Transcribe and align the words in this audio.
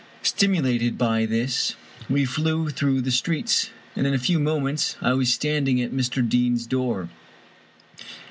Stimulated 0.23 0.97
by 0.97 1.27
this, 1.27 1.75
we 2.09 2.25
flew 2.25 2.69
through 2.71 3.01
the 3.01 3.11
streets, 3.11 3.69
and 3.95 4.07
in 4.07 4.15
a 4.15 4.17
few 4.17 4.39
moments 4.39 4.95
I 4.99 5.13
was 5.13 5.31
standing 5.31 5.79
at 5.79 5.91
Mr. 5.93 6.27
Deane's 6.27 6.65
door. 6.65 7.09